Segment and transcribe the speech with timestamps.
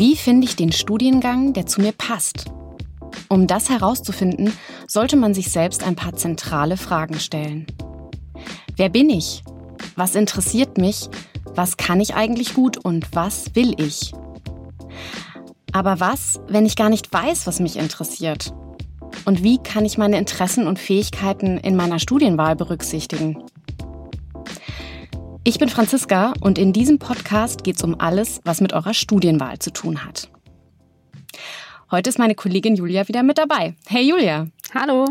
[0.00, 2.46] Wie finde ich den Studiengang, der zu mir passt?
[3.28, 4.50] Um das herauszufinden,
[4.86, 7.66] sollte man sich selbst ein paar zentrale Fragen stellen.
[8.76, 9.44] Wer bin ich?
[9.96, 11.10] Was interessiert mich?
[11.54, 14.14] Was kann ich eigentlich gut und was will ich?
[15.72, 18.54] Aber was, wenn ich gar nicht weiß, was mich interessiert?
[19.26, 23.44] Und wie kann ich meine Interessen und Fähigkeiten in meiner Studienwahl berücksichtigen?
[25.42, 29.58] Ich bin Franziska und in diesem Podcast geht es um alles, was mit eurer Studienwahl
[29.58, 30.28] zu tun hat.
[31.90, 33.74] Heute ist meine Kollegin Julia wieder mit dabei.
[33.88, 34.48] Hey Julia.
[34.74, 35.06] Hallo.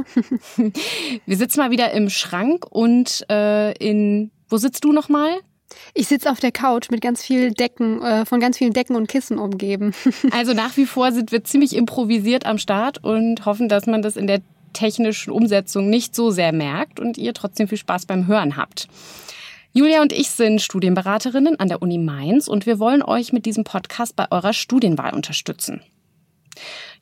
[1.26, 5.32] Wir sitzen mal wieder im Schrank und äh, in, wo sitzt du nochmal?
[5.96, 9.08] Ich sitze auf der Couch mit ganz vielen Decken, äh, von ganz vielen Decken und
[9.08, 9.96] Kissen umgeben.
[10.32, 14.16] also nach wie vor sind wir ziemlich improvisiert am Start und hoffen, dass man das
[14.16, 14.42] in der
[14.73, 18.88] technischen Umsetzung nicht so sehr merkt und ihr trotzdem viel Spaß beim Hören habt.
[19.72, 23.64] Julia und ich sind Studienberaterinnen an der Uni Mainz und wir wollen euch mit diesem
[23.64, 25.81] Podcast bei eurer Studienwahl unterstützen.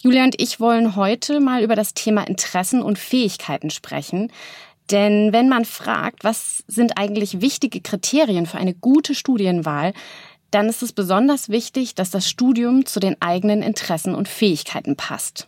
[0.02, 4.34] Julia und ich wollen heute mal über das Thema Interessen und Fähigkeiten sprechen,
[4.92, 9.94] denn wenn man fragt, was sind eigentlich wichtige Kriterien für eine gute Studienwahl,
[10.52, 15.48] dann ist es besonders wichtig, dass das Studium zu den eigenen Interessen und Fähigkeiten passt.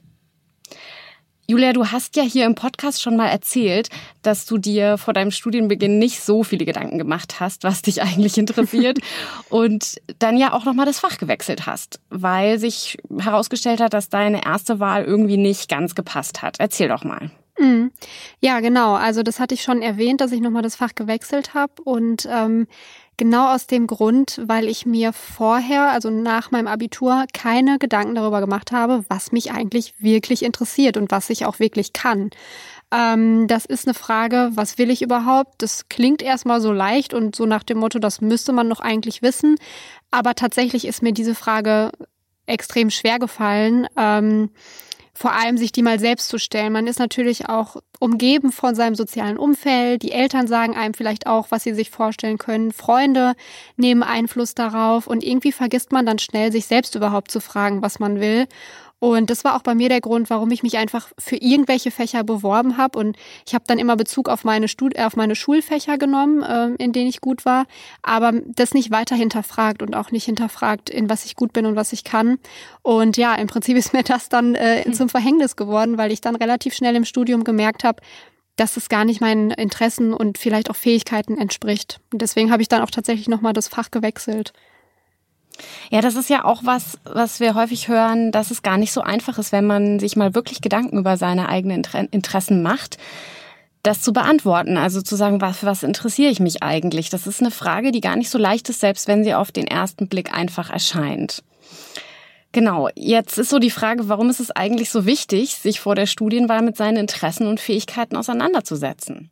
[1.50, 3.90] Julia, du hast ja hier im Podcast schon mal erzählt,
[4.22, 8.38] dass du dir vor deinem Studienbeginn nicht so viele Gedanken gemacht hast, was dich eigentlich
[8.38, 9.00] interessiert
[9.50, 14.10] und dann ja auch noch mal das Fach gewechselt hast, weil sich herausgestellt hat, dass
[14.10, 16.58] deine erste Wahl irgendwie nicht ganz gepasst hat.
[16.60, 17.32] Erzähl doch mal.
[17.58, 17.94] Mhm.
[18.42, 18.94] Ja, genau.
[18.94, 21.82] Also das hatte ich schon erwähnt, dass ich nochmal das Fach gewechselt habe.
[21.84, 22.68] Und ähm,
[23.20, 28.40] genau aus dem Grund, weil ich mir vorher, also nach meinem Abitur, keine Gedanken darüber
[28.40, 32.32] gemacht habe, was mich eigentlich wirklich interessiert und was ich auch wirklich kann.
[32.92, 35.62] Ähm, das ist eine Frage, was will ich überhaupt?
[35.62, 39.22] Das klingt erstmal so leicht und so nach dem Motto, das müsste man noch eigentlich
[39.22, 39.58] wissen.
[40.10, 41.92] Aber tatsächlich ist mir diese Frage
[42.48, 43.86] extrem schwer gefallen.
[43.96, 44.50] Ähm,
[45.14, 46.72] vor allem sich die mal selbst zu stellen.
[46.72, 50.02] Man ist natürlich auch umgeben von seinem sozialen Umfeld.
[50.02, 52.72] Die Eltern sagen einem vielleicht auch, was sie sich vorstellen können.
[52.72, 53.34] Freunde
[53.78, 58.00] nehmen Einfluss darauf und irgendwie vergisst man dann schnell, sich selbst überhaupt zu fragen, was
[58.00, 58.48] man will.
[59.00, 62.24] Und das war auch bei mir der Grund, warum ich mich einfach für irgendwelche Fächer
[62.24, 63.00] beworben habe.
[63.00, 63.18] Und
[63.48, 67.08] ich habe dann immer Bezug auf meine, Stud auf meine Schulfächer genommen, äh, in denen
[67.08, 67.66] ich gut war,
[68.04, 71.78] aber das nicht weiter hinterfragt und auch nicht hinterfragt, in was ich gut bin und
[71.78, 72.40] was ich kann.
[72.82, 76.36] Und ja, im Prinzip ist mir das dann äh, zum Verhängnis geworden, weil ich dann
[76.36, 78.02] relativ schnell im Studium gemerkt habe,
[78.58, 82.02] dass es gar nicht meinen Interessen und vielleicht auch Fähigkeiten entspricht.
[82.12, 84.52] Und deswegen habe ich dann auch tatsächlich nochmal das Fach gewechselt.
[85.90, 89.02] Ja, das ist ja auch was, was wir häufig hören, dass es gar nicht so
[89.02, 92.98] einfach ist, wenn man sich mal wirklich Gedanken über seine eigenen Interessen macht,
[93.84, 94.78] das zu beantworten.
[94.78, 97.10] Also zu sagen, was, was interessiere ich mich eigentlich?
[97.10, 99.68] Das ist eine Frage, die gar nicht so leicht ist, selbst wenn sie auf den
[99.68, 101.44] ersten Blick einfach erscheint.
[102.52, 106.08] Genau, jetzt ist so die Frage, warum ist es eigentlich so wichtig, sich vor der
[106.08, 109.30] Studienwahl mit seinen Interessen und Fähigkeiten auseinanderzusetzen?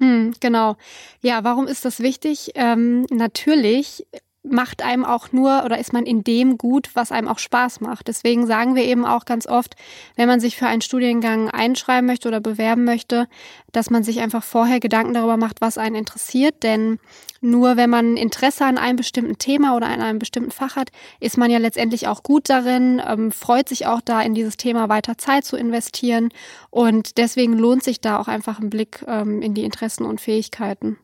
[0.00, 0.76] Hm, genau.
[1.20, 2.52] Ja, warum ist das wichtig?
[2.54, 4.06] Ähm, natürlich
[4.44, 8.08] macht einem auch nur oder ist man in dem gut, was einem auch Spaß macht.
[8.08, 9.74] Deswegen sagen wir eben auch ganz oft,
[10.16, 13.26] wenn man sich für einen Studiengang einschreiben möchte oder bewerben möchte,
[13.72, 16.62] dass man sich einfach vorher Gedanken darüber macht, was einen interessiert.
[16.62, 16.98] Denn
[17.40, 20.90] nur wenn man Interesse an einem bestimmten Thema oder an einem bestimmten Fach hat,
[21.20, 24.90] ist man ja letztendlich auch gut darin, ähm, freut sich auch da in dieses Thema
[24.90, 26.28] weiter Zeit zu investieren.
[26.70, 30.98] Und deswegen lohnt sich da auch einfach ein Blick ähm, in die Interessen und Fähigkeiten.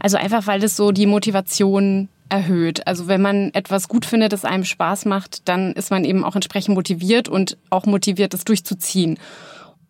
[0.00, 2.86] Also einfach, weil das so die Motivation erhöht.
[2.86, 6.34] Also wenn man etwas gut findet, das einem Spaß macht, dann ist man eben auch
[6.34, 9.18] entsprechend motiviert und auch motiviert, das durchzuziehen.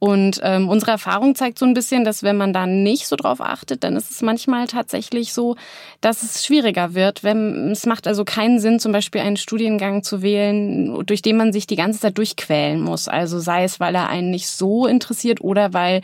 [0.01, 3.41] Und ähm, unsere Erfahrung zeigt so ein bisschen, dass wenn man da nicht so drauf
[3.41, 5.57] achtet, dann ist es manchmal tatsächlich so,
[6.01, 7.25] dass es schwieriger wird.
[7.25, 11.53] Wenn, es macht also keinen Sinn, zum Beispiel einen Studiengang zu wählen, durch den man
[11.53, 13.09] sich die ganze Zeit durchquälen muss.
[13.09, 16.03] Also sei es, weil er einen nicht so interessiert oder weil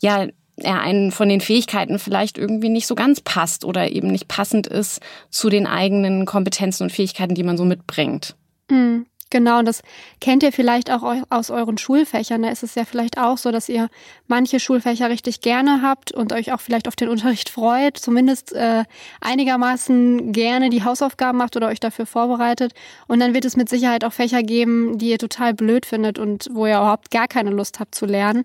[0.00, 4.28] ja er einen von den Fähigkeiten vielleicht irgendwie nicht so ganz passt oder eben nicht
[4.28, 5.00] passend ist
[5.30, 8.36] zu den eigenen Kompetenzen und Fähigkeiten, die man so mitbringt.
[8.70, 9.06] Mhm.
[9.30, 9.82] Genau, und das
[10.20, 12.42] kennt ihr vielleicht auch aus euren Schulfächern.
[12.42, 13.88] Da ist es ja vielleicht auch so, dass ihr
[14.28, 18.84] manche Schulfächer richtig gerne habt und euch auch vielleicht auf den Unterricht freut, zumindest äh,
[19.20, 22.74] einigermaßen gerne die Hausaufgaben macht oder euch dafür vorbereitet.
[23.08, 26.48] Und dann wird es mit Sicherheit auch Fächer geben, die ihr total blöd findet und
[26.52, 28.44] wo ihr überhaupt gar keine Lust habt zu lernen.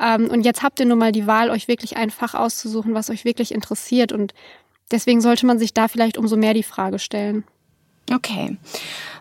[0.00, 3.10] Ähm, und jetzt habt ihr nun mal die Wahl, euch wirklich ein Fach auszusuchen, was
[3.10, 4.12] euch wirklich interessiert.
[4.12, 4.32] Und
[4.90, 7.44] deswegen sollte man sich da vielleicht umso mehr die Frage stellen.
[8.10, 8.56] Okay.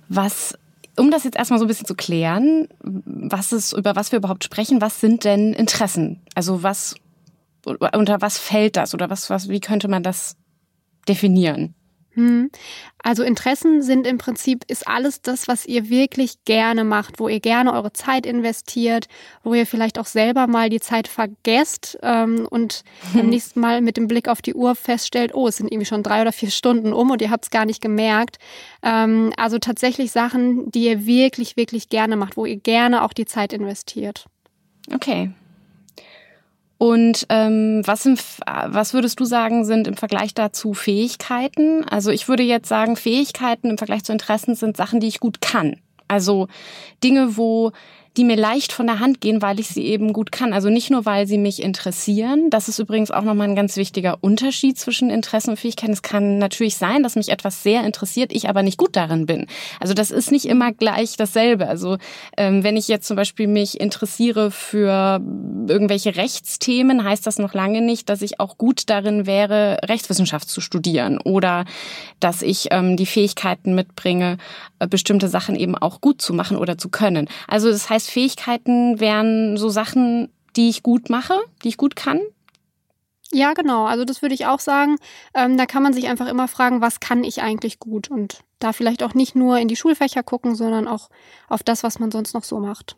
[0.07, 0.57] Was
[0.99, 4.43] um das jetzt erstmal so ein bisschen zu klären, was ist, über was wir überhaupt
[4.43, 6.21] sprechen, was sind denn Interessen?
[6.35, 6.95] Also was,
[7.65, 10.35] unter was fällt das oder was, was, wie könnte man das
[11.07, 11.73] definieren?
[12.19, 12.51] Hm.
[13.01, 17.39] Also Interessen sind im Prinzip, ist alles das, was ihr wirklich gerne macht, wo ihr
[17.39, 19.07] gerne eure Zeit investiert,
[19.42, 22.83] wo ihr vielleicht auch selber mal die Zeit vergesst ähm, und
[23.13, 26.04] beim nächsten Mal mit dem Blick auf die Uhr feststellt, oh, es sind irgendwie schon
[26.04, 28.38] drei oder vier Stunden um und ihr habt es gar nicht gemerkt.
[28.83, 33.25] Ähm, also tatsächlich Sachen, die ihr wirklich, wirklich gerne macht, wo ihr gerne auch die
[33.25, 34.25] Zeit investiert.
[34.94, 35.31] Okay.
[36.79, 38.15] Und ähm, was, im,
[38.67, 41.83] was würdest du sagen, sind im Vergleich dazu Fähigkeiten?
[41.83, 45.41] Also ich würde jetzt sagen, Fähigkeiten im Vergleich zu Interessen sind Sachen, die ich gut
[45.41, 45.75] kann.
[46.07, 46.47] Also
[47.03, 47.73] Dinge, wo
[48.17, 50.53] die mir leicht von der Hand gehen, weil ich sie eben gut kann.
[50.53, 52.50] Also nicht nur, weil sie mich interessieren.
[52.50, 55.94] Das ist übrigens auch nochmal ein ganz wichtiger Unterschied zwischen Interessen und Fähigkeiten.
[55.94, 59.45] Es kann natürlich sein, dass mich etwas sehr interessiert, ich aber nicht gut darin bin.
[59.79, 61.67] Also das ist nicht immer gleich dasselbe.
[61.67, 61.97] Also
[62.35, 65.21] ähm, wenn ich jetzt zum Beispiel mich interessiere für
[65.67, 70.61] irgendwelche Rechtsthemen, heißt das noch lange nicht, dass ich auch gut darin wäre, Rechtswissenschaft zu
[70.61, 71.65] studieren oder
[72.19, 74.38] dass ich ähm, die Fähigkeiten mitbringe,
[74.79, 77.29] äh, bestimmte Sachen eben auch gut zu machen oder zu können.
[77.47, 82.21] Also das heißt, Fähigkeiten wären so Sachen, die ich gut mache, die ich gut kann.
[83.31, 83.85] Ja, genau.
[83.85, 84.97] Also das würde ich auch sagen.
[85.33, 88.09] Ähm, da kann man sich einfach immer fragen, was kann ich eigentlich gut?
[88.09, 91.09] Und da vielleicht auch nicht nur in die Schulfächer gucken, sondern auch
[91.47, 92.97] auf das, was man sonst noch so macht.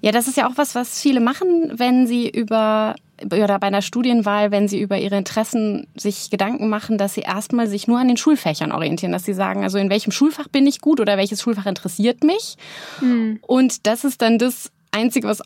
[0.00, 2.94] Ja, das ist ja auch was, was viele machen, wenn sie über
[3.24, 7.66] oder bei einer Studienwahl, wenn sie über ihre Interessen sich Gedanken machen, dass sie erstmal
[7.66, 10.80] sich nur an den Schulfächern orientieren, dass sie sagen, also in welchem Schulfach bin ich
[10.80, 12.56] gut oder welches Schulfach interessiert mich.
[13.00, 13.40] Mhm.
[13.42, 15.42] Und das ist dann das Einzige, was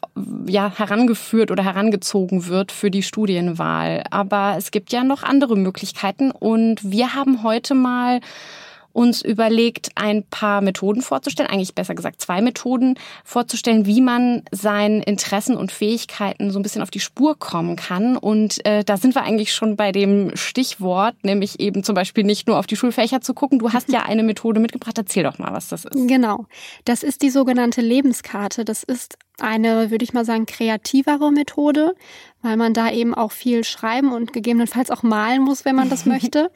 [0.46, 4.04] ja herangeführt oder herangezogen wird für die Studienwahl.
[4.10, 8.20] Aber es gibt ja noch andere Möglichkeiten und wir haben heute mal
[9.00, 15.02] uns überlegt, ein paar Methoden vorzustellen, eigentlich besser gesagt zwei Methoden vorzustellen, wie man seinen
[15.02, 18.18] Interessen und Fähigkeiten so ein bisschen auf die Spur kommen kann.
[18.18, 22.46] Und äh, da sind wir eigentlich schon bei dem Stichwort, nämlich eben zum Beispiel nicht
[22.46, 23.58] nur auf die Schulfächer zu gucken.
[23.58, 24.98] Du hast ja eine Methode mitgebracht.
[24.98, 26.06] Erzähl doch mal, was das ist.
[26.06, 26.44] Genau.
[26.84, 28.66] Das ist die sogenannte Lebenskarte.
[28.66, 31.94] Das ist eine, würde ich mal sagen, kreativere Methode,
[32.42, 36.06] weil man da eben auch viel schreiben und gegebenenfalls auch malen muss, wenn man das
[36.06, 36.50] möchte.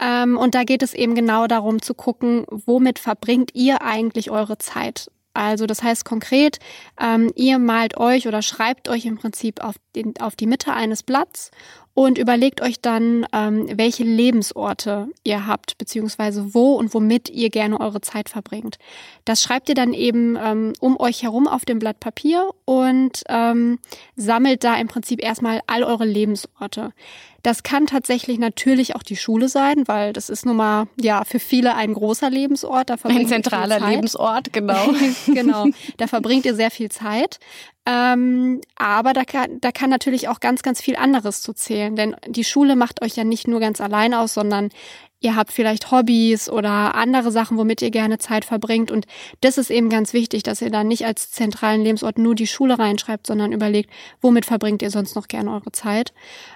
[0.00, 4.58] Ähm, und da geht es eben genau darum zu gucken, womit verbringt ihr eigentlich eure
[4.58, 5.10] Zeit?
[5.34, 6.58] Also das heißt konkret,
[7.00, 11.04] ähm, ihr malt euch oder schreibt euch im Prinzip auf, den, auf die Mitte eines
[11.04, 11.52] Blatts
[11.98, 17.80] und überlegt euch dann, ähm, welche Lebensorte ihr habt, beziehungsweise wo und womit ihr gerne
[17.80, 18.78] eure Zeit verbringt.
[19.24, 23.80] Das schreibt ihr dann eben ähm, um euch herum auf dem Blatt Papier und ähm,
[24.14, 26.92] sammelt da im Prinzip erstmal all eure Lebensorte.
[27.42, 31.38] Das kann tatsächlich natürlich auch die Schule sein, weil das ist nun mal ja für
[31.38, 32.90] viele ein großer Lebensort.
[32.90, 34.92] Da ein zentraler Lebensort, genau.
[35.26, 35.66] genau.
[35.96, 37.38] Da verbringt ihr sehr viel Zeit.
[37.88, 41.96] Ähm, aber da kann, da kann natürlich auch ganz, ganz viel anderes zu zählen.
[41.96, 44.68] Denn die Schule macht euch ja nicht nur ganz allein aus, sondern
[45.20, 48.90] ihr habt vielleicht Hobbys oder andere Sachen, womit ihr gerne Zeit verbringt.
[48.90, 49.06] Und
[49.40, 52.78] das ist eben ganz wichtig, dass ihr da nicht als zentralen Lebensort nur die Schule
[52.78, 53.90] reinschreibt, sondern überlegt,
[54.20, 56.12] womit verbringt ihr sonst noch gerne eure Zeit.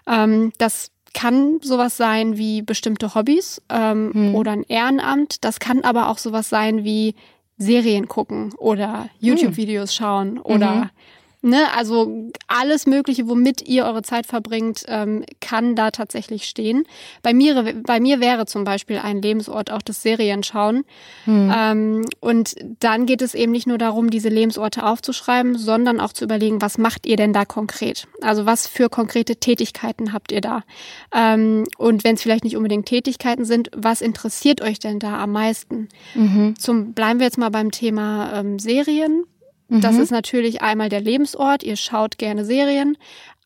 [0.06, 4.34] Ähm, das kann sowas sein wie bestimmte Hobbys ähm, hm.
[4.34, 5.44] oder ein Ehrenamt.
[5.44, 7.14] Das kann aber auch sowas sein wie
[7.56, 9.08] Serien gucken oder hm.
[9.20, 10.90] YouTube-Videos schauen oder mhm.
[11.44, 16.84] Ne, also alles Mögliche, womit ihr eure Zeit verbringt, ähm, kann da tatsächlich stehen.
[17.20, 20.84] Bei mir, bei mir wäre zum Beispiel ein Lebensort auch das Serienschauen.
[21.26, 21.52] Mhm.
[21.52, 26.24] Ähm, und dann geht es eben nicht nur darum, diese Lebensorte aufzuschreiben, sondern auch zu
[26.24, 28.06] überlegen, was macht ihr denn da konkret?
[28.20, 30.62] Also was für konkrete Tätigkeiten habt ihr da?
[31.12, 35.32] Ähm, und wenn es vielleicht nicht unbedingt Tätigkeiten sind, was interessiert euch denn da am
[35.32, 35.88] meisten?
[36.14, 36.54] Mhm.
[36.56, 39.24] Zum bleiben wir jetzt mal beim Thema ähm, Serien.
[39.80, 40.02] Das mhm.
[40.02, 41.62] ist natürlich einmal der Lebensort.
[41.62, 42.96] Ihr schaut gerne Serien.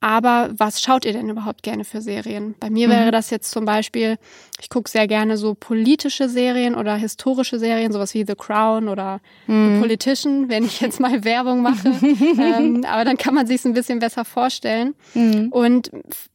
[0.01, 2.55] Aber was schaut ihr denn überhaupt gerne für Serien?
[2.61, 2.93] Bei mir mhm.
[2.93, 4.19] wäre das jetzt zum Beispiel,
[4.61, 9.21] ich gucke sehr gerne so politische Serien oder historische Serien, sowas wie The Crown oder
[9.47, 9.77] mhm.
[9.77, 11.89] The Politician, wenn ich jetzt mal Werbung mache.
[12.03, 14.95] ähm, aber dann kann man sich es ein bisschen besser vorstellen.
[15.15, 15.49] Mhm.
[15.51, 15.91] Und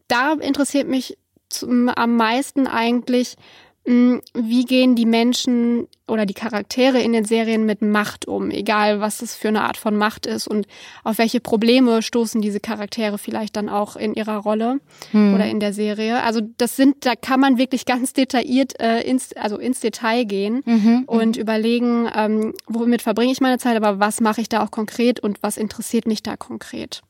[0.08, 1.18] da interessiert mich
[1.50, 3.36] zum, am meisten eigentlich,
[3.84, 9.24] wie gehen die Menschen oder die Charaktere in den Serien mit Macht um, egal was
[9.24, 10.68] es für eine Art von Macht ist und
[11.04, 15.34] auf welche Probleme stoßen diese Charaktere vielleicht dann auch in ihrer Rolle hm.
[15.34, 16.22] oder in der Serie.
[16.22, 20.62] Also das sind, da kann man wirklich ganz detailliert äh, ins, also ins Detail gehen
[20.66, 21.04] mhm.
[21.08, 25.20] und überlegen, ähm, womit verbringe ich meine Zeit, aber was mache ich da auch konkret
[25.20, 27.02] und was interessiert mich da konkret.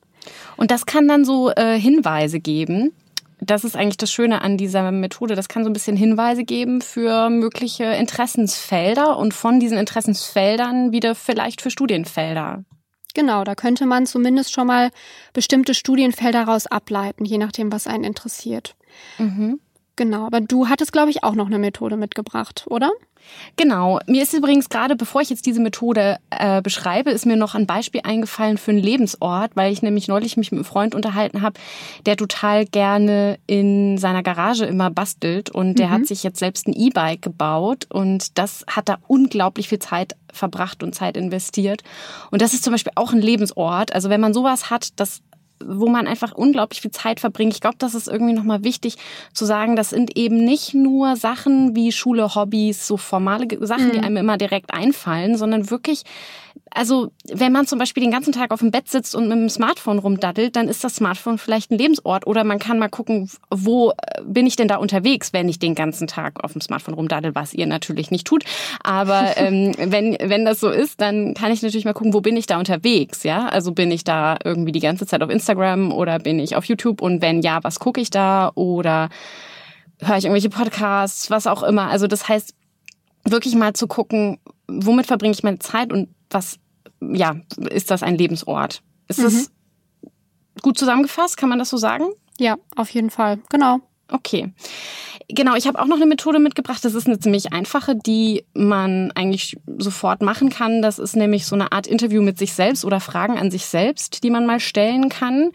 [0.56, 2.94] Und das kann dann so äh, Hinweise geben,
[3.42, 5.36] das ist eigentlich das Schöne an dieser Methode.
[5.36, 11.16] Das kann so ein bisschen Hinweise geben für mögliche Interessensfelder und von diesen Interessensfeldern wieder
[11.16, 12.64] vielleicht für Studienfelder.
[13.14, 14.92] Genau, da könnte man zumindest schon mal
[15.34, 18.76] bestimmte Studienfelder daraus ableiten, je nachdem, was einen interessiert.
[19.18, 19.60] Mhm.
[19.96, 22.92] Genau, aber du hattest, glaube ich, auch noch eine Methode mitgebracht, oder?
[23.58, 24.00] Genau.
[24.08, 27.68] Mir ist übrigens gerade, bevor ich jetzt diese Methode äh, beschreibe, ist mir noch ein
[27.68, 31.60] Beispiel eingefallen für einen Lebensort, weil ich nämlich neulich mich mit einem Freund unterhalten habe,
[32.06, 35.92] der total gerne in seiner Garage immer bastelt und der mhm.
[35.92, 40.84] hat sich jetzt selbst ein E-Bike gebaut und das hat da unglaublich viel Zeit verbracht
[40.84, 41.84] und Zeit investiert.
[42.32, 43.94] Und das ist zum Beispiel auch ein Lebensort.
[43.94, 45.22] Also wenn man sowas hat, das
[45.68, 47.54] wo man einfach unglaublich viel Zeit verbringt.
[47.54, 48.96] Ich glaube, das ist irgendwie nochmal wichtig
[49.34, 53.92] zu sagen, das sind eben nicht nur Sachen wie Schule, Hobbys, so formale Sachen, mhm.
[53.92, 56.04] die einem immer direkt einfallen, sondern wirklich
[56.70, 59.50] also wenn man zum Beispiel den ganzen Tag auf dem Bett sitzt und mit dem
[59.50, 62.26] Smartphone rumdaddelt, dann ist das Smartphone vielleicht ein Lebensort.
[62.28, 65.76] Oder man kann mal gucken, wo äh, bin ich denn da unterwegs, wenn ich den
[65.76, 68.44] ganzen Tag auf dem Smartphone rumdaddel, was ihr natürlich nicht tut.
[68.84, 72.38] Aber ähm, wenn, wenn das so ist, dann kann ich natürlich mal gucken, wo bin
[72.38, 73.24] ich da unterwegs.
[73.24, 76.66] Ja, Also bin ich da irgendwie die ganze Zeit auf Instagram oder bin ich auf
[76.66, 77.02] YouTube?
[77.02, 78.52] Und wenn ja, was gucke ich da?
[78.56, 79.10] Oder
[80.00, 81.90] höre ich irgendwelche Podcasts, was auch immer.
[81.90, 82.54] Also das heißt,
[83.26, 86.60] wirklich mal zu gucken, womit verbringe ich meine Zeit und was,
[87.02, 87.36] ja,
[87.70, 88.82] ist das ein Lebensort?
[89.08, 89.24] Ist mhm.
[89.24, 89.52] das
[90.62, 91.38] gut zusammengefasst?
[91.38, 92.06] Kann man das so sagen?
[92.40, 93.40] Ja, auf jeden Fall.
[93.50, 93.80] Genau.
[94.10, 94.52] Okay.
[95.30, 96.84] Genau, ich habe auch noch eine Methode mitgebracht.
[96.84, 100.82] Das ist eine ziemlich einfache, die man eigentlich sofort machen kann.
[100.82, 104.24] Das ist nämlich so eine Art Interview mit sich selbst oder Fragen an sich selbst,
[104.24, 105.52] die man mal stellen kann.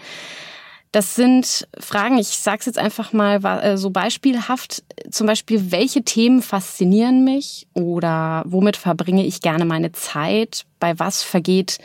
[0.96, 6.04] Das sind Fragen, ich sage es jetzt einfach mal äh, so beispielhaft, zum Beispiel, welche
[6.04, 11.76] Themen faszinieren mich oder womit verbringe ich gerne meine Zeit, bei was vergeht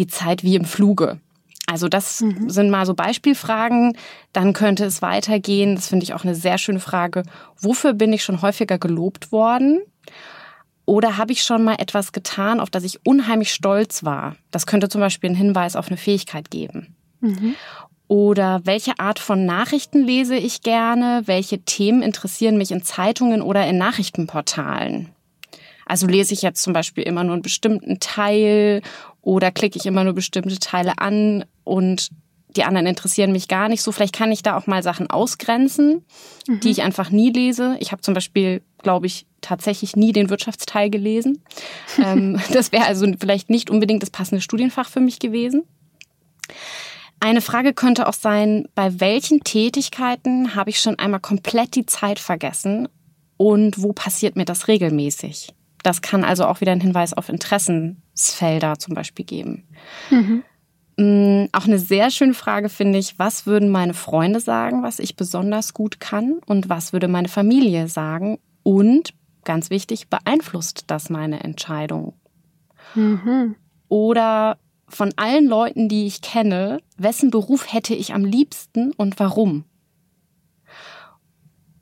[0.00, 1.20] die Zeit wie im Fluge.
[1.68, 2.50] Also das mhm.
[2.50, 3.96] sind mal so Beispielfragen.
[4.32, 5.76] Dann könnte es weitergehen.
[5.76, 7.22] Das finde ich auch eine sehr schöne Frage.
[7.60, 9.78] Wofür bin ich schon häufiger gelobt worden?
[10.86, 14.34] Oder habe ich schon mal etwas getan, auf das ich unheimlich stolz war?
[14.50, 16.96] Das könnte zum Beispiel einen Hinweis auf eine Fähigkeit geben.
[17.20, 17.54] Mhm.
[18.08, 21.22] Oder welche Art von Nachrichten lese ich gerne?
[21.26, 25.10] Welche Themen interessieren mich in Zeitungen oder in Nachrichtenportalen?
[25.86, 28.82] Also lese ich jetzt zum Beispiel immer nur einen bestimmten Teil
[29.22, 32.10] oder klicke ich immer nur bestimmte Teile an und
[32.56, 33.92] die anderen interessieren mich gar nicht so.
[33.92, 36.04] Vielleicht kann ich da auch mal Sachen ausgrenzen,
[36.48, 36.60] mhm.
[36.60, 37.76] die ich einfach nie lese.
[37.80, 41.42] Ich habe zum Beispiel, glaube ich, tatsächlich nie den Wirtschaftsteil gelesen.
[42.02, 45.64] ähm, das wäre also vielleicht nicht unbedingt das passende Studienfach für mich gewesen.
[47.26, 52.20] Eine Frage könnte auch sein, bei welchen Tätigkeiten habe ich schon einmal komplett die Zeit
[52.20, 52.86] vergessen
[53.36, 55.52] und wo passiert mir das regelmäßig?
[55.82, 59.64] Das kann also auch wieder einen Hinweis auf Interessensfelder zum Beispiel geben.
[60.08, 60.44] Mhm.
[60.98, 65.16] Mm, auch eine sehr schöne Frage finde ich, was würden meine Freunde sagen, was ich
[65.16, 71.42] besonders gut kann und was würde meine Familie sagen und ganz wichtig, beeinflusst das meine
[71.42, 72.14] Entscheidung?
[72.94, 73.56] Mhm.
[73.88, 79.64] Oder von allen Leuten, die ich kenne, wessen Beruf hätte ich am liebsten und warum?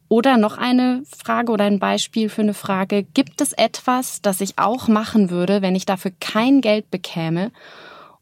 [0.09, 3.03] Oder noch eine Frage oder ein Beispiel für eine Frage.
[3.03, 7.51] Gibt es etwas, das ich auch machen würde, wenn ich dafür kein Geld bekäme?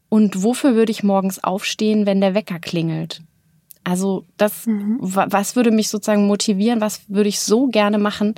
[0.09, 3.21] Und wofür würde ich morgens aufstehen, wenn der Wecker klingelt?
[3.83, 4.97] Also das, mhm.
[5.01, 6.81] was würde mich sozusagen motivieren?
[6.81, 8.35] Was würde ich so gerne machen,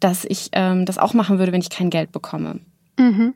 [0.00, 2.60] dass ich ähm, das auch machen würde, wenn ich kein Geld bekomme?
[2.98, 3.34] Mhm.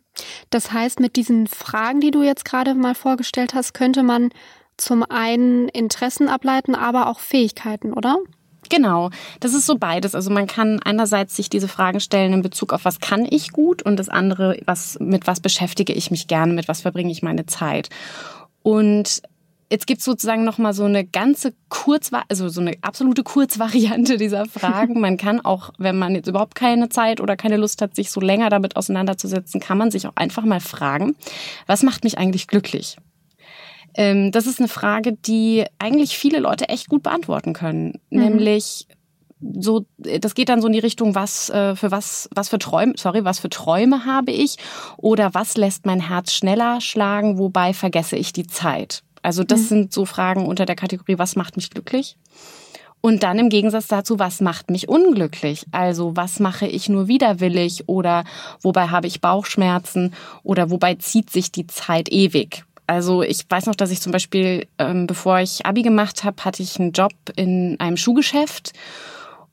[0.51, 4.31] Das heißt, mit diesen Fragen, die du jetzt gerade mal vorgestellt hast, könnte man
[4.77, 8.19] zum einen Interessen ableiten, aber auch Fähigkeiten, oder?
[8.69, 10.15] Genau, das ist so beides.
[10.15, 13.83] Also man kann einerseits sich diese Fragen stellen in Bezug auf was kann ich gut
[13.83, 17.47] und das andere, was mit was beschäftige ich mich gerne, mit was verbringe ich meine
[17.47, 17.91] Zeit.
[18.63, 19.23] Und
[19.73, 24.19] Jetzt gibt es sozusagen noch mal so eine ganze Kurz, also so eine absolute Kurzvariante
[24.19, 25.01] dieser Fragen.
[25.01, 28.21] Man kann auch, wenn man jetzt überhaupt keine Zeit oder keine Lust hat, sich so
[28.21, 31.17] länger damit auseinanderzusetzen, kann man sich auch einfach mal fragen,
[31.67, 32.99] was macht mich eigentlich glücklich?
[33.95, 37.95] Ähm, das ist eine Frage, die eigentlich viele Leute echt gut beantworten können.
[38.11, 38.21] Mhm.
[38.25, 38.87] Nämlich,
[39.41, 42.93] so, das geht dann so in die Richtung, was äh, für was, was für Träume,
[42.99, 44.57] sorry, was für Träume habe ich
[44.99, 49.03] oder was lässt mein Herz schneller schlagen, wobei vergesse ich die Zeit.
[49.23, 49.67] Also das mhm.
[49.67, 52.17] sind so Fragen unter der Kategorie, was macht mich glücklich?
[53.01, 55.67] Und dann im Gegensatz dazu, was macht mich unglücklich?
[55.73, 58.25] Also was mache ich nur widerwillig oder
[58.63, 60.15] wobei habe ich Bauchschmerzen
[60.45, 62.65] oder wobei zieht sich die Zeit ewig?
[62.87, 66.63] Also ich weiß noch, dass ich zum Beispiel, ähm, bevor ich Abi gemacht habe, hatte
[66.63, 68.73] ich einen Job in einem Schuhgeschäft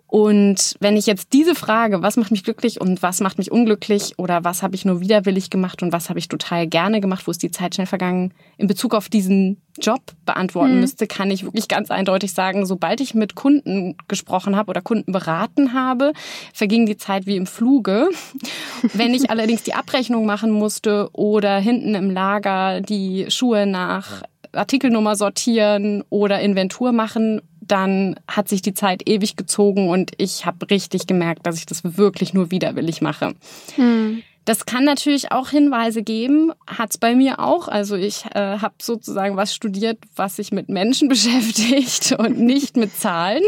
[0.09, 4.15] und wenn ich jetzt diese Frage, was macht mich glücklich und was macht mich unglücklich
[4.17, 7.31] oder was habe ich nur widerwillig gemacht und was habe ich total gerne gemacht, wo
[7.31, 10.79] ist die Zeit schnell vergangen, in Bezug auf diesen Job beantworten mhm.
[10.79, 15.11] müsste, kann ich wirklich ganz eindeutig sagen, sobald ich mit Kunden gesprochen habe oder Kunden
[15.11, 16.13] beraten habe,
[16.55, 18.09] verging die Zeit wie im Fluge.
[18.93, 24.23] Wenn ich allerdings die Abrechnung machen musste oder hinten im Lager die Schuhe nach
[24.53, 30.69] Artikelnummer sortieren oder Inventur machen, dann hat sich die Zeit ewig gezogen und ich habe
[30.69, 33.33] richtig gemerkt, dass ich das wirklich nur widerwillig mache.
[33.75, 34.23] Hm.
[34.45, 37.67] Das kann natürlich auch Hinweise geben, hat es bei mir auch.
[37.67, 42.95] Also ich äh, habe sozusagen was studiert, was sich mit Menschen beschäftigt und nicht mit
[42.95, 43.43] Zahlen.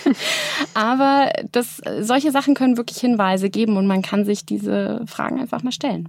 [0.74, 5.62] Aber das, solche Sachen können wirklich Hinweise geben und man kann sich diese Fragen einfach
[5.62, 6.08] mal stellen.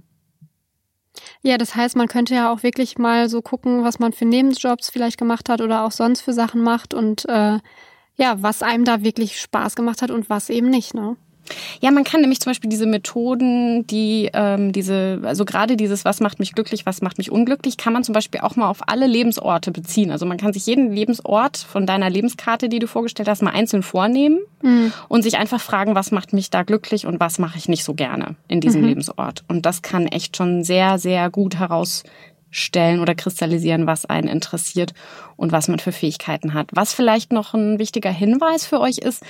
[1.46, 4.88] Ja, das heißt, man könnte ja auch wirklich mal so gucken, was man für Nebenjobs
[4.88, 7.58] vielleicht gemacht hat oder auch sonst für Sachen macht und äh,
[8.16, 11.16] ja, was einem da wirklich Spaß gemacht hat und was eben nicht, ne?
[11.80, 16.20] Ja, man kann nämlich zum Beispiel diese Methoden, die ähm, diese, also gerade dieses, was
[16.20, 19.06] macht mich glücklich, was macht mich unglücklich, kann man zum Beispiel auch mal auf alle
[19.06, 20.10] Lebensorte beziehen.
[20.10, 23.82] Also man kann sich jeden Lebensort von deiner Lebenskarte, die du vorgestellt hast, mal einzeln
[23.82, 24.92] vornehmen mhm.
[25.08, 27.94] und sich einfach fragen, was macht mich da glücklich und was mache ich nicht so
[27.94, 28.88] gerne in diesem mhm.
[28.88, 29.44] Lebensort.
[29.48, 34.94] Und das kann echt schon sehr, sehr gut herausstellen oder kristallisieren, was einen interessiert
[35.36, 36.68] und was man für Fähigkeiten hat.
[36.72, 39.22] Was vielleicht noch ein wichtiger Hinweis für euch ist,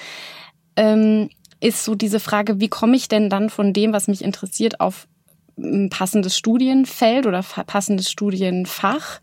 [0.77, 1.31] ähm,
[1.65, 5.09] ist so diese Frage, wie komme ich denn dann von dem, was mich interessiert, auf
[5.57, 9.21] ein passendes Studienfeld oder passendes Studienfach?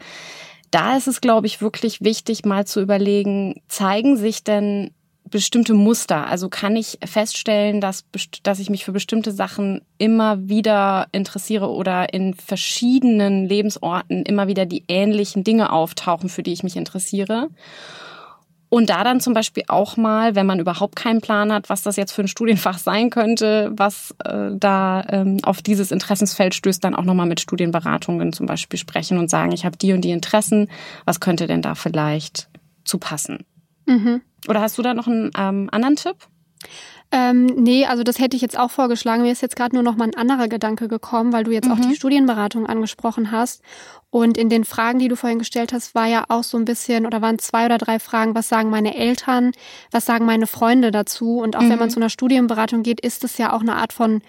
[0.72, 4.92] Da ist es, glaube ich, wirklich wichtig, mal zu überlegen, zeigen sich denn
[5.26, 6.28] bestimmte Muster?
[6.28, 8.06] Also kann ich feststellen, dass,
[8.42, 14.66] dass ich mich für bestimmte Sachen immer wieder interessiere oder in verschiedenen Lebensorten immer wieder
[14.66, 17.50] die ähnlichen Dinge auftauchen, für die ich mich interessiere?
[18.74, 21.98] Und da dann zum Beispiel auch mal, wenn man überhaupt keinen Plan hat, was das
[21.98, 26.96] jetzt für ein Studienfach sein könnte, was äh, da ähm, auf dieses Interessensfeld stößt, dann
[26.96, 30.70] auch nochmal mit Studienberatungen zum Beispiel sprechen und sagen, ich habe die und die Interessen,
[31.04, 32.48] was könnte denn da vielleicht
[32.86, 33.46] zu passen?
[33.88, 34.22] Mhm.
[34.48, 36.16] Oder hast du da noch einen ähm, anderen Tipp?
[37.14, 39.24] Ähm, nee, also das hätte ich jetzt auch vorgeschlagen.
[39.24, 41.74] Mir ist jetzt gerade nur noch mal ein anderer Gedanke gekommen, weil du jetzt mhm.
[41.74, 43.62] auch die Studienberatung angesprochen hast.
[44.10, 47.06] Und in den Fragen, die du vorhin gestellt hast, war ja auch so ein bisschen
[47.06, 49.52] oder waren zwei oder drei Fragen, was sagen meine Eltern,
[49.92, 51.40] was sagen meine Freunde dazu?
[51.40, 51.70] Und auch mhm.
[51.70, 51.94] wenn man mhm.
[51.94, 54.22] zu einer Studienberatung geht, ist es ja auch eine Art von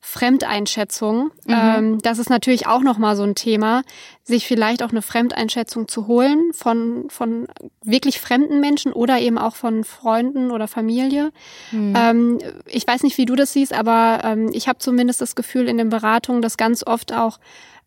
[0.00, 1.30] Fremdeinschätzung.
[1.44, 1.54] Mhm.
[1.54, 3.82] Ähm, das ist natürlich auch nochmal so ein Thema,
[4.24, 7.46] sich vielleicht auch eine Fremdeinschätzung zu holen von, von
[7.84, 11.32] wirklich fremden Menschen oder eben auch von Freunden oder Familie.
[11.70, 11.94] Mhm.
[11.96, 15.68] Ähm, ich weiß nicht, wie du das siehst, aber ähm, ich habe zumindest das Gefühl
[15.68, 17.38] in den Beratungen, dass ganz oft auch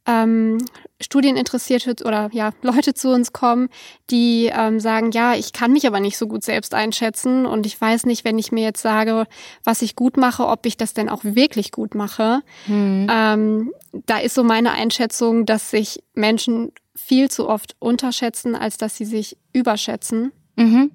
[0.05, 0.57] ähm,
[1.01, 3.69] Studieninteressierte oder ja Leute zu uns kommen,
[4.09, 7.79] die ähm, sagen, ja, ich kann mich aber nicht so gut selbst einschätzen und ich
[7.79, 9.25] weiß nicht, wenn ich mir jetzt sage,
[9.63, 12.41] was ich gut mache, ob ich das denn auch wirklich gut mache.
[12.67, 13.07] Mhm.
[13.09, 13.73] Ähm,
[14.05, 19.05] da ist so meine Einschätzung, dass sich Menschen viel zu oft unterschätzen, als dass sie
[19.05, 20.31] sich überschätzen.
[20.55, 20.91] Mhm.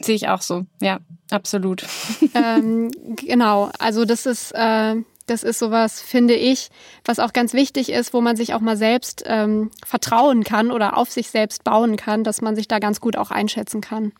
[0.00, 1.84] Sehe ich auch so, ja, absolut.
[2.34, 6.70] ähm, genau, also das ist äh, das ist sowas, finde ich,
[7.04, 10.96] was auch ganz wichtig ist, wo man sich auch mal selbst ähm, vertrauen kann oder
[10.96, 14.12] auf sich selbst bauen kann, dass man sich da ganz gut auch einschätzen kann.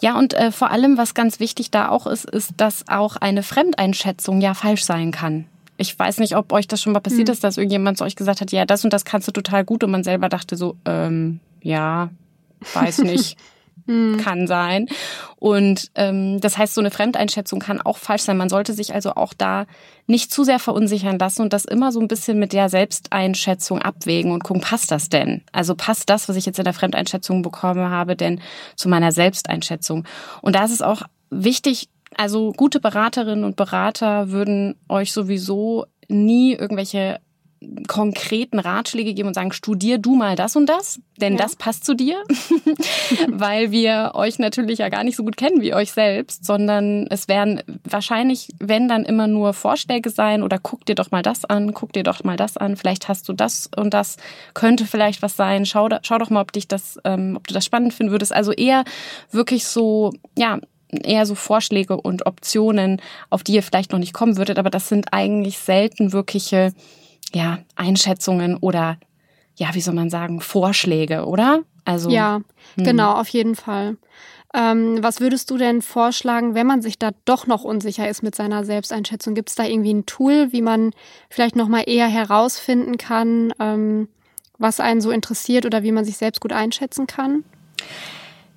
[0.00, 3.42] Ja, und äh, vor allem, was ganz wichtig da auch ist, ist, dass auch eine
[3.42, 5.46] Fremdeinschätzung ja falsch sein kann.
[5.76, 7.32] Ich weiß nicht, ob euch das schon mal passiert hm.
[7.32, 9.84] ist, dass irgendjemand zu euch gesagt hat, ja, das und das kannst du total gut
[9.84, 12.10] und man selber dachte so, ähm, ja,
[12.74, 13.36] weiß nicht.
[13.86, 14.16] Mhm.
[14.18, 14.86] Kann sein.
[15.36, 18.36] Und ähm, das heißt, so eine Fremdeinschätzung kann auch falsch sein.
[18.36, 19.66] Man sollte sich also auch da
[20.06, 24.32] nicht zu sehr verunsichern lassen und das immer so ein bisschen mit der Selbsteinschätzung abwägen
[24.32, 25.42] und gucken, passt das denn?
[25.52, 28.40] Also passt das, was ich jetzt in der Fremdeinschätzung bekommen habe, denn
[28.76, 30.04] zu meiner Selbsteinschätzung?
[30.42, 36.52] Und da ist es auch wichtig, also gute Beraterinnen und Berater würden euch sowieso nie
[36.54, 37.20] irgendwelche
[37.88, 41.38] konkreten Ratschläge geben und sagen, studier du mal das und das, denn ja.
[41.38, 42.22] das passt zu dir,
[43.28, 47.28] weil wir euch natürlich ja gar nicht so gut kennen wie euch selbst, sondern es
[47.28, 51.74] werden wahrscheinlich, wenn dann immer nur Vorschläge sein oder guck dir doch mal das an,
[51.74, 54.16] guck dir doch mal das an, vielleicht hast du das und das,
[54.54, 57.64] könnte vielleicht was sein, schau, schau doch mal, ob dich das, ähm, ob du das
[57.64, 58.32] spannend finden würdest.
[58.32, 58.84] Also eher
[59.30, 60.58] wirklich so, ja,
[60.92, 64.88] eher so Vorschläge und Optionen, auf die ihr vielleicht noch nicht kommen würdet, aber das
[64.88, 66.72] sind eigentlich selten wirkliche
[67.34, 68.98] ja, Einschätzungen oder
[69.56, 71.62] ja, wie soll man sagen, Vorschläge, oder?
[71.84, 72.40] Also ja,
[72.76, 72.84] hm.
[72.84, 73.96] genau, auf jeden Fall.
[74.54, 78.34] Ähm, was würdest du denn vorschlagen, wenn man sich da doch noch unsicher ist mit
[78.34, 79.34] seiner Selbsteinschätzung?
[79.34, 80.90] Gibt es da irgendwie ein Tool, wie man
[81.30, 84.08] vielleicht noch mal eher herausfinden kann, ähm,
[84.58, 87.44] was einen so interessiert oder wie man sich selbst gut einschätzen kann?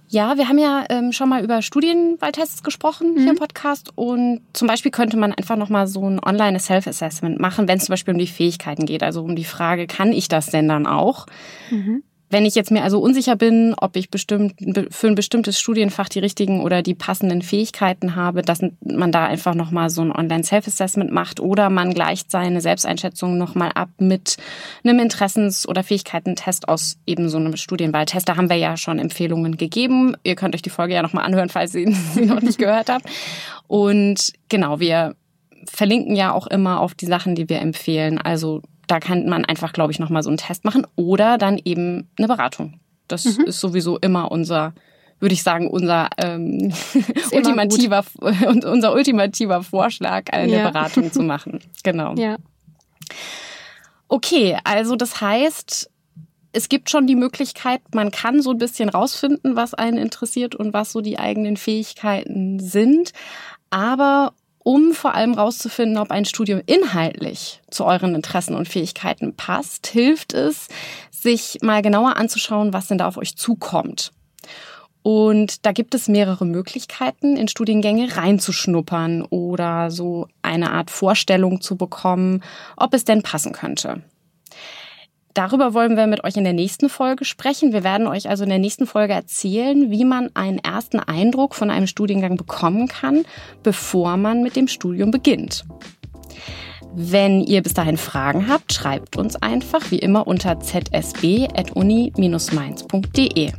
[0.08, 3.20] Ja, wir haben ja ähm, schon mal über Studienwahltests gesprochen mhm.
[3.20, 7.68] hier im Podcast und zum Beispiel könnte man einfach nochmal so ein online Self-Assessment machen,
[7.68, 10.48] wenn es zum Beispiel um die Fähigkeiten geht, also um die Frage, kann ich das
[10.48, 11.26] denn dann auch?
[11.72, 12.04] Mhm.
[12.36, 14.56] Wenn ich jetzt mir also unsicher bin, ob ich bestimmt
[14.90, 19.56] für ein bestimmtes Studienfach die richtigen oder die passenden Fähigkeiten habe, dass man da einfach
[19.56, 24.36] nochmal so ein Online-Self-Assessment macht oder man gleicht seine Selbsteinschätzung nochmal ab mit
[24.84, 28.28] einem Interessens- oder Fähigkeitentest aus eben so einem Studienwahltest.
[28.28, 30.18] Da haben wir ja schon Empfehlungen gegeben.
[30.26, 33.06] Ihr könnt euch die Folge ja nochmal anhören, falls ihr sie noch nicht gehört habt.
[33.68, 35.16] Und genau, wir
[35.70, 38.18] verlinken ja auch immer auf die Sachen, die wir empfehlen.
[38.18, 42.10] Also da kann man einfach, glaube ich, nochmal so einen Test machen oder dann eben
[42.18, 42.80] eine Beratung.
[43.08, 43.46] Das mhm.
[43.46, 44.74] ist sowieso immer unser,
[45.20, 46.74] würde ich sagen, unser ähm,
[47.32, 48.04] ultimativer
[48.48, 50.70] unser ultimativer Vorschlag, eine ja.
[50.70, 51.60] Beratung zu machen.
[51.84, 52.16] Genau.
[52.16, 52.38] Ja.
[54.08, 55.90] Okay, also das heißt,
[56.52, 60.74] es gibt schon die Möglichkeit, man kann so ein bisschen rausfinden, was einen interessiert und
[60.74, 63.12] was so die eigenen Fähigkeiten sind.
[63.70, 64.34] Aber
[64.66, 70.34] um vor allem herauszufinden, ob ein Studium inhaltlich zu euren Interessen und Fähigkeiten passt, hilft
[70.34, 70.70] es,
[71.12, 74.12] sich mal genauer anzuschauen, was denn da auf euch zukommt.
[75.04, 81.76] Und da gibt es mehrere Möglichkeiten, in Studiengänge reinzuschnuppern oder so eine Art Vorstellung zu
[81.76, 82.42] bekommen,
[82.76, 84.02] ob es denn passen könnte.
[85.36, 87.74] Darüber wollen wir mit euch in der nächsten Folge sprechen.
[87.74, 91.70] Wir werden euch also in der nächsten Folge erzählen, wie man einen ersten Eindruck von
[91.70, 93.26] einem Studiengang bekommen kann,
[93.62, 95.66] bevor man mit dem Studium beginnt.
[96.94, 103.52] Wenn ihr bis dahin Fragen habt, schreibt uns einfach wie immer unter zsb.uni-mainz.de.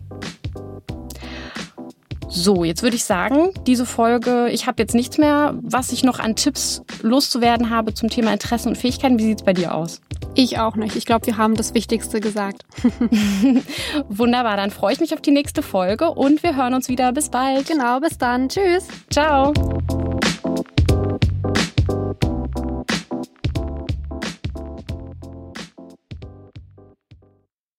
[2.28, 6.18] So, jetzt würde ich sagen, diese Folge, ich habe jetzt nichts mehr, was ich noch
[6.18, 9.18] an Tipps loszuwerden habe zum Thema Interessen und Fähigkeiten.
[9.18, 10.00] Wie sieht es bei dir aus?
[10.34, 10.96] Ich auch nicht.
[10.96, 12.62] Ich glaube, wir haben das Wichtigste gesagt.
[14.08, 17.12] Wunderbar, dann freue ich mich auf die nächste Folge und wir hören uns wieder.
[17.12, 17.68] Bis bald.
[17.68, 18.48] Genau, bis dann.
[18.48, 18.86] Tschüss.
[19.10, 19.52] Ciao.